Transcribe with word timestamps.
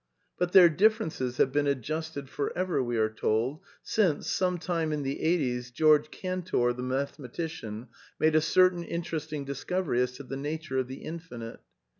But 0.39 0.51
their 0.53 0.67
differences 0.67 1.37
have 1.37 1.51
been 1.51 1.67
adjusted 1.67 2.27
for 2.27 2.51
ever, 2.57 2.81
we 2.81 2.97
are 2.97 3.07
told, 3.07 3.59
since, 3.83 4.25
some 4.27 4.57
time 4.57 4.91
in 4.91 5.03
the 5.03 5.21
'eighties, 5.21 5.69
George 5.69 6.09
Cantor, 6.09 6.73
the 6.73 6.81
mathematician, 6.81 7.87
made 8.19 8.33
a 8.35 8.41
cer 8.41 8.71
tain 8.71 8.81
interesting 8.83 9.45
discovery 9.45 10.01
as 10.01 10.13
to 10.13 10.23
the 10.23 10.37
nature 10.37 10.79
of 10.79 10.87
the 10.87 11.03
Infinite. 11.03 11.59